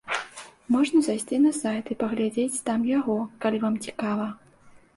Можна 0.75 1.01
зайсці 1.07 1.37
на 1.43 1.51
сайт 1.59 1.91
і 1.95 1.99
паглядзець 2.05 2.63
там 2.73 2.89
яго, 2.97 3.21
калі 3.47 3.63
вам 3.69 3.75
цікава. 3.87 4.27